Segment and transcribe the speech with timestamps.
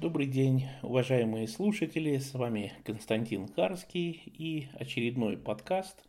[0.00, 2.16] Добрый день, уважаемые слушатели.
[2.16, 6.08] С вами Константин Карский и очередной подкаст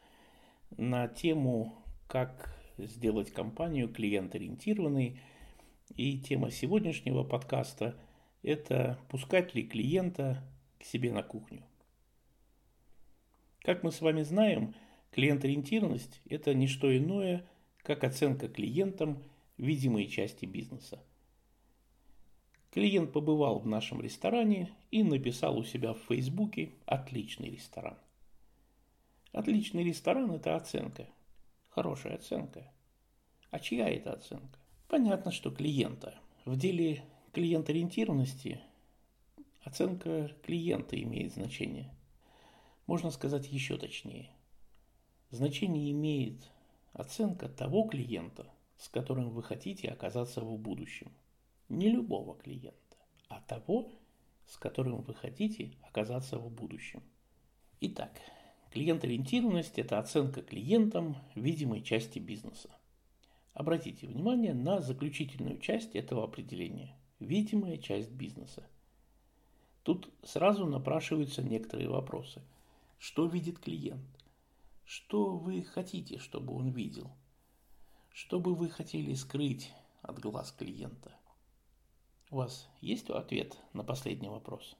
[0.77, 1.75] на тему
[2.07, 5.19] «Как сделать компанию клиент-ориентированной».
[5.93, 7.99] И тема сегодняшнего подкаста–
[8.43, 10.41] это «Пускать ли клиента
[10.79, 11.65] к себе на кухню?».
[13.59, 14.73] Как мы с вами знаем,
[15.11, 17.45] клиент-ориентированность– это не что иное,
[17.83, 19.21] как оценка клиентам
[19.57, 21.03] видимой части бизнеса–
[22.71, 27.97] Клиент побывал в нашем ресторане и написал у себя в Фейсбуке «Отличный ресторан».
[29.33, 31.05] Отличный ресторан– это оценка.
[31.67, 32.71] Хорошая оценка.
[33.49, 34.57] А чья это оценка?
[34.87, 36.17] Понятно, что клиента.
[36.45, 37.03] В деле
[37.33, 38.61] клиент-ориентированности
[39.65, 41.93] оценка клиента имеет значение.
[42.87, 44.29] Можно сказать еще точнее.
[45.29, 46.49] Значение имеет
[46.93, 51.11] оценка того клиента, с которым вы хотите оказаться в будущем
[51.71, 52.97] не любого клиента,
[53.29, 53.91] а того,
[54.45, 57.01] с которым вы хотите оказаться в будущем.
[57.79, 58.11] Итак,
[58.71, 62.69] клиент-ориентированность– это оценка клиентам видимой части бизнеса.
[63.53, 68.67] Обратите внимание на заключительную часть этого определения– видимая часть бизнеса.
[69.83, 72.41] Тут сразу напрашиваются некоторые вопросы.
[72.97, 74.05] Что видит клиент?
[74.85, 77.09] Что вы хотите, чтобы он видел?
[78.11, 81.11] Что бы вы хотели скрыть от глаз клиента?
[82.31, 84.77] У вас есть ответ на последний вопрос?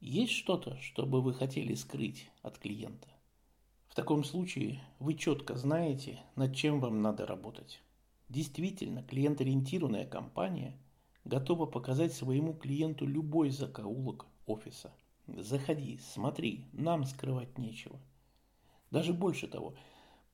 [0.00, 3.08] Есть что-то, что бы вы хотели скрыть от клиента?
[3.88, 7.80] В таком случае вы четко знаете, над чем вам надо работать.
[8.28, 10.76] Действительно, клиент-ориентированная компания
[11.24, 14.92] готова показать своему клиенту любой закоулок офиса.
[15.26, 17.98] Заходи, смотри, нам скрывать нечего.
[18.90, 19.74] Даже больше того,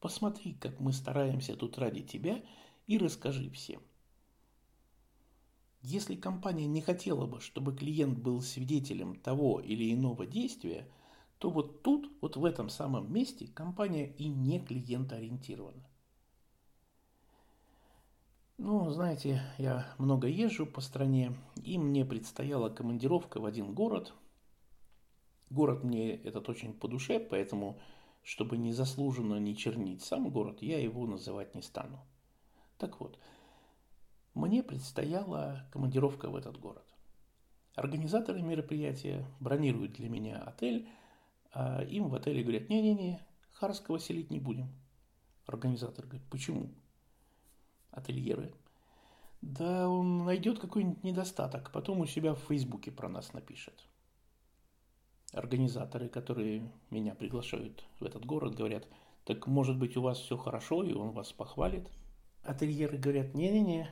[0.00, 2.42] посмотри, как мы стараемся тут ради тебя
[2.88, 3.80] и расскажи всем.
[5.82, 10.86] Если компания не хотела бы, чтобы клиент был свидетелем того или иного действия,
[11.38, 15.82] то вот тут, вот в этом самом месте, компания и не клиентоориентирована.
[18.58, 21.32] Ну, знаете, я много езжу по стране,
[21.64, 24.12] и мне предстояла командировка в один город.
[25.48, 27.80] Город мне этот очень по душе, поэтому,
[28.22, 32.04] чтобы не заслуженно не чернить сам город, я его называть не стану.
[32.76, 33.18] Так вот,
[34.40, 36.84] мне предстояла командировка в этот город.
[37.74, 40.88] Организаторы мероприятия бронируют для меня отель,
[41.52, 43.20] а им в отеле говорят, не-не-не,
[43.52, 44.68] Харского селить не будем.
[45.46, 46.70] Организатор говорит, почему?
[47.90, 48.54] Ательеры.
[49.40, 53.86] Да он найдет какой-нибудь недостаток, потом у себя в Фейсбуке про нас напишет.
[55.32, 58.86] Организаторы, которые меня приглашают в этот город, говорят,
[59.24, 61.88] так может быть у вас все хорошо, и он вас похвалит.
[62.42, 63.90] Ательеры говорят, не-не-не,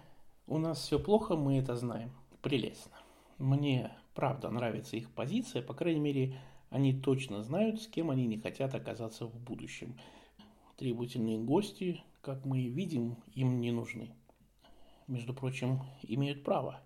[0.48, 2.10] у нас все плохо, мы это знаем.
[2.40, 2.96] Прелестно.
[3.36, 8.38] Мне правда нравится их позиция, по крайней мере, они точно знают, с кем они не
[8.38, 9.98] хотят оказаться в будущем.
[10.76, 14.14] Требовательные гости, как мы видим, им не нужны.
[15.06, 16.80] Между прочим, имеют право.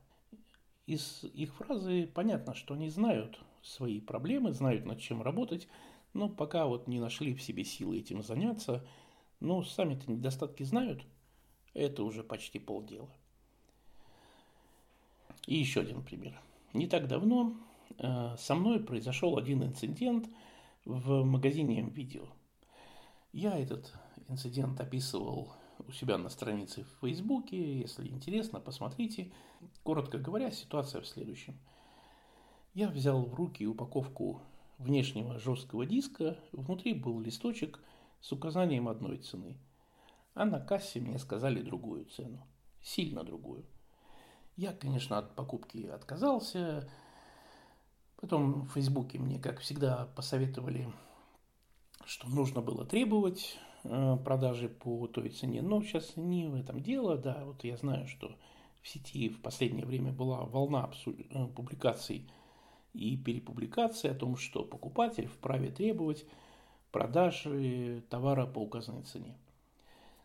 [0.87, 5.69] Из их фразы понятно, что они знают свои проблемы, знают над чем работать,
[6.15, 8.85] но пока вот не нашли в себе силы этим заняться,
[9.41, 11.05] но сами-то недостатки знают,
[11.75, 13.11] это уже почти полдела.
[15.47, 16.41] И еще один пример.
[16.73, 17.57] Не так давно
[17.99, 20.29] э, со мной произошел один инцидент
[20.85, 22.27] в магазине видео.
[23.33, 23.93] Я этот
[24.29, 25.53] инцидент описывал
[25.87, 27.81] у себя на странице в Фейсбуке.
[27.81, 29.33] Если интересно, посмотрите.
[29.83, 31.59] Коротко говоря, ситуация в следующем.
[32.75, 34.41] Я взял в руки упаковку
[34.79, 36.39] внешнего жесткого диска.
[36.53, 37.81] Внутри был листочек
[38.21, 39.59] с указанием одной цены.
[40.35, 42.47] А на кассе мне сказали другую цену.
[42.81, 43.67] Сильно другую.
[44.57, 46.89] Я, конечно, от покупки отказался.
[48.21, 50.93] Потом в Фейсбуке мне, как всегда, посоветовали,
[52.05, 55.63] что нужно было требовать э, продажи по той цене.
[55.63, 57.17] Но сейчас не в этом дело.
[57.17, 58.37] Да, вот я знаю, что
[58.83, 62.29] в сети в последнее время была волна э, публикаций
[62.93, 66.27] и перепубликаций о том, что покупатель вправе требовать
[66.91, 69.37] продажи товара по указанной цене.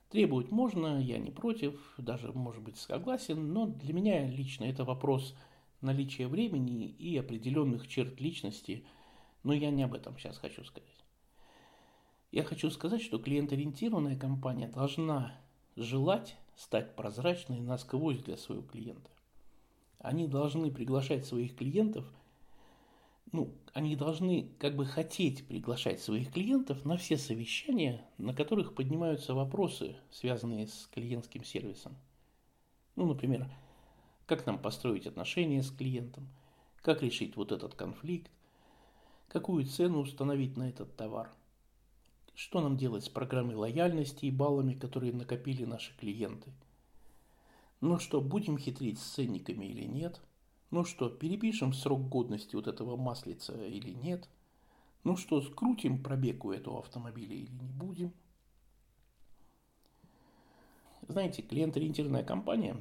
[0.09, 5.35] Требовать можно, я не против, даже, может быть, согласен, но для меня лично это вопрос
[5.81, 8.85] наличия времени и определенных черт личности,
[9.43, 10.89] но я не об этом сейчас хочу сказать.
[12.31, 15.33] Я хочу сказать, что клиент-ориентированная компания должна
[15.75, 19.09] желать стать прозрачной насквозь для своего клиента.
[19.99, 22.05] Они должны приглашать своих клиентов–
[23.31, 29.33] ну, они должны как бы хотеть приглашать своих клиентов на все совещания, на которых поднимаются
[29.33, 31.97] вопросы, связанные с клиентским сервисом.
[32.95, 33.49] Ну, например,
[34.25, 36.27] как нам построить отношения с клиентом,
[36.81, 38.31] как решить вот этот конфликт,
[39.27, 41.29] какую цену установить на этот товар,
[42.33, 46.51] что нам делать с программой лояльности и баллами, которые накопили наши клиенты.
[47.81, 50.21] Ну что, будем хитрить с ценниками или нет?
[50.69, 54.27] Ну что, перепишем срок годности вот этого маслица или нет?
[55.03, 58.13] Ну что, скрутим пробег у этого автомобиля или не будем?
[61.07, 62.75] Знаете, клиент-ориентированная компания,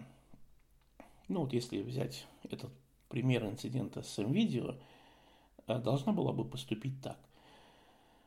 [1.29, 2.73] ну вот если взять этот
[3.09, 4.75] пример инцидента с видео,
[5.69, 7.19] э, должна была бы поступить так.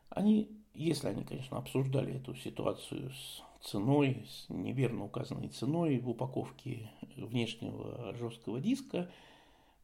[0.09, 6.89] Они, если они, конечно, обсуждали эту ситуацию с ценой, с неверно указанной ценой в упаковке
[7.17, 9.11] внешнего жесткого диска,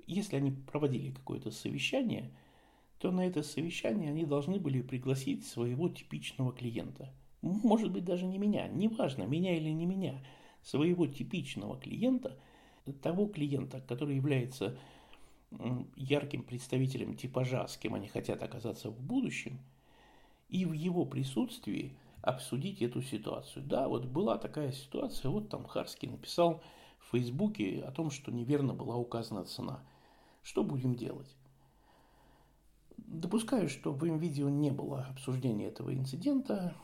[0.07, 2.31] если они проводили какое-то совещание,
[3.00, 7.13] то на это совещание они должны были пригласить своего типичного клиента–
[7.46, 10.24] может быть даже не меня, неважно, меня или не меня,
[10.63, 12.38] своего типичного клиента,
[13.04, 14.78] того клиента, который является
[15.96, 19.60] ярким представителем типажа, с кем они хотят оказаться в будущем,
[20.50, 23.63] и в его присутствии обсудить эту ситуацию.
[23.63, 26.63] Да, вот была такая ситуация, вот там Харский написал
[26.98, 29.84] в Фейсбуке о том, что неверно была указана цена.
[30.45, 31.36] Что будем делать?
[32.97, 36.75] Допускаю, что в им видео не было обсуждения этого инцидента,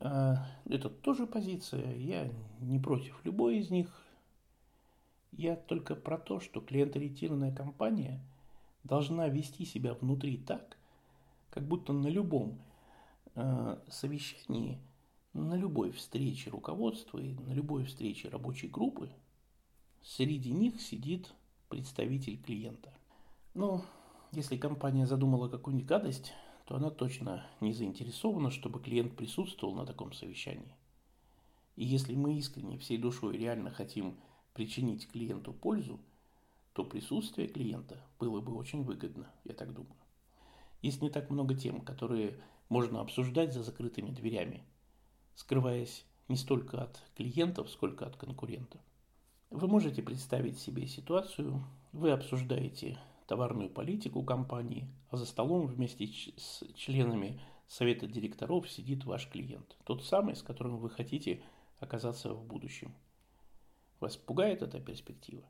[0.00, 1.94] а, это тоже позиция.
[1.94, 4.02] Я не против любой из них.
[5.30, 8.18] Я только про то, что клиент-ориентированная компания
[8.82, 10.78] должна вести себя внутри так,
[11.50, 12.58] как будто на любом
[13.34, 14.78] э, совещании,
[15.34, 19.10] на любой встрече руководства и на любой встрече рабочей группы
[20.02, 21.32] среди них сидит
[21.68, 22.92] представитель клиента.
[23.54, 23.84] Но
[24.32, 26.32] если компания задумала какую-нибудь гадость,
[26.66, 30.74] то она точно не заинтересована, чтобы клиент присутствовал на таком совещании.
[31.76, 34.16] И если мы искренне всей душой реально хотим
[34.54, 36.00] причинить клиенту пользу,
[36.72, 39.96] то присутствие клиента было бы очень выгодно, я так думаю.
[40.80, 44.64] Есть не так много тем, которые можно обсуждать за закрытыми дверями,
[45.34, 48.80] скрываясь не столько от клиентов, сколько от конкурентов.
[49.50, 51.62] Вы можете представить себе ситуацию,
[51.92, 52.98] вы обсуждаете
[53.32, 60.04] товарную политику компании, а за столом вместе с членами совета директоров сидит ваш клиент, тот
[60.04, 61.42] самый, с которым вы хотите
[61.80, 62.92] оказаться в будущем.
[64.00, 65.42] Вас пугает эта перспектива?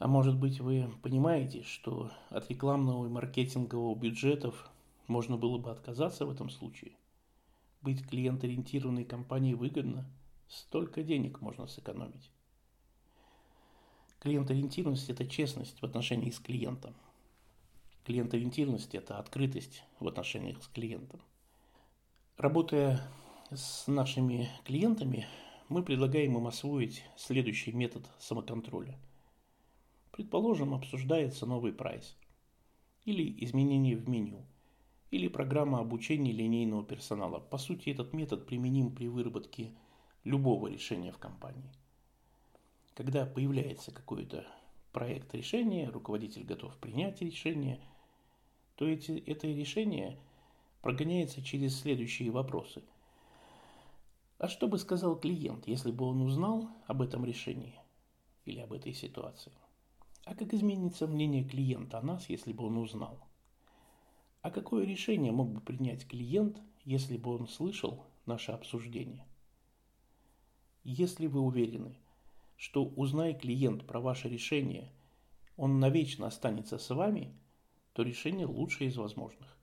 [0.00, 4.68] А может быть вы понимаете, что от рекламного и маркетингового бюджетов
[5.06, 6.96] можно было бы отказаться в этом случае?
[7.80, 10.04] Быть клиент-ориентированной компанией выгодно,
[10.48, 12.32] столько денег можно сэкономить.
[14.20, 16.92] Клиент-ориентированность– это честность в отношении с клиентом.
[18.04, 21.20] Клиент-ориентированность– это открытость в отношениях с клиентом.
[22.36, 23.00] Работая
[23.52, 25.28] с нашими клиентами,
[25.68, 28.98] мы предлагаем им освоить следующий метод самоконтроля.
[30.10, 32.16] Предположим, обсуждается новый прайс,
[33.04, 34.44] или изменение в меню,
[35.12, 37.38] или программа обучения линейного персонала.
[37.38, 39.70] По сути, этот метод применим при выработке
[40.24, 41.70] любого решения в компании–
[42.98, 44.44] когда появляется какой-то
[44.90, 47.78] проект решения, руководитель готов принять решение,
[48.74, 50.18] то эти, это решение
[50.82, 52.82] прогоняется через следующие вопросы.
[54.38, 57.78] А что бы сказал клиент, если бы он узнал об этом решении
[58.44, 59.52] или об этой ситуации?
[60.24, 63.20] А как изменится мнение клиента о нас, если бы он узнал?
[64.42, 69.24] А какое решение мог бы принять клиент, если бы он слышал наше обсуждение?
[70.82, 71.96] Если вы уверены–
[72.58, 74.92] что узнай клиент про ваше решение,
[75.56, 77.32] он навечно останется с вами,
[77.92, 79.56] то решение лучшее из возможных.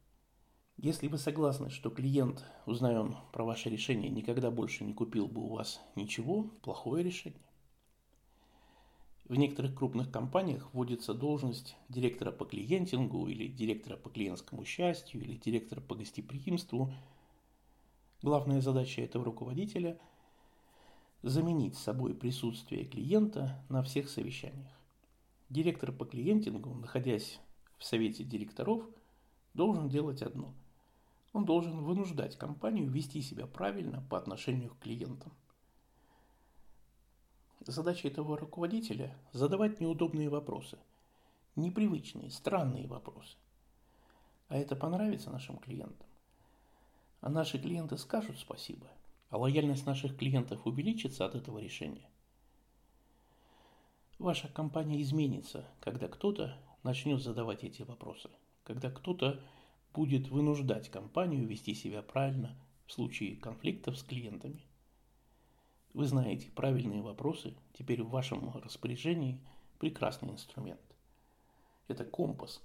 [0.77, 5.41] Если вы согласны, что клиент, узная он про ваше решение, никогда больше не купил бы
[5.41, 7.41] у вас ничего, плохое решение.
[9.25, 15.35] В некоторых крупных компаниях вводится должность директора по клиентингу или директора по клиентскому счастью или
[15.35, 16.93] директора по гостеприимству.
[18.21, 19.99] Главная задача этого руководителя–
[21.25, 24.71] заменить собой присутствие клиента на всех совещаниях.
[25.49, 27.39] Директор по клиентингу, находясь
[27.79, 28.87] в совете директоров,
[29.55, 30.53] должен делать одно.
[31.33, 35.33] Он должен вынуждать компанию вести себя правильно по отношению к клиентам.
[37.65, 40.77] Задача этого руководителя– задавать неудобные вопросы,
[41.55, 43.35] непривычные, странные вопросы.
[44.47, 46.07] А это понравится нашим клиентам.
[47.21, 48.85] А наши клиенты скажут спасибо–
[49.29, 52.09] а лояльность наших клиентов увеличится от этого решения.
[54.17, 58.29] Ваша компания изменится, когда кто-то начнет задавать эти вопросы,
[58.63, 59.41] когда кто-то
[59.93, 62.55] будет вынуждать компанию вести себя правильно
[62.85, 64.65] в случае конфликтов с клиентами.
[65.93, 69.41] Вы знаете правильные вопросы, теперь в вашем распоряжении
[69.79, 70.81] прекрасный инструмент.
[71.87, 72.61] Это компас,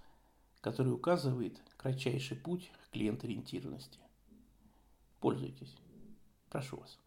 [0.61, 4.01] который указывает кратчайший путь к клиент-ориентированности.
[5.21, 5.77] Пользуйтесь.
[6.51, 6.99] Прошу вас.